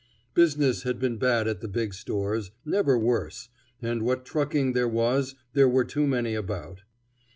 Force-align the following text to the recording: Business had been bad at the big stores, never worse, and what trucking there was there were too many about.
Business 0.33 0.81
had 0.81 0.97
been 0.97 1.17
bad 1.17 1.47
at 1.47 1.61
the 1.61 1.67
big 1.67 1.93
stores, 1.93 2.49
never 2.65 2.97
worse, 2.97 3.49
and 3.83 4.01
what 4.01 4.25
trucking 4.25 4.73
there 4.73 4.87
was 4.87 5.35
there 5.53 5.69
were 5.69 5.85
too 5.85 6.07
many 6.07 6.33
about. 6.33 6.81